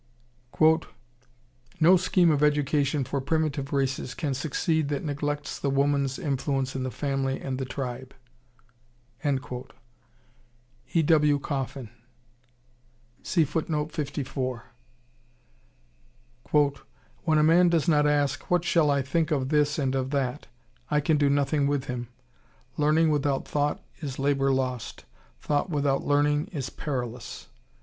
[1.79, 6.81] "No scheme of education for primitive races can succeed that neglects the woman's influence in
[6.81, 8.15] the family and the tribe."
[9.23, 11.01] E.
[11.03, 11.37] W.
[11.37, 11.91] Coffin.
[13.23, 13.85] "When
[17.37, 20.47] a man does not ask, 'What shall I think of this and of that?'
[20.89, 22.07] I can do nothing with him.
[22.75, 25.05] Learning without thought is labor lost;
[25.39, 27.49] thought without learning is perilous."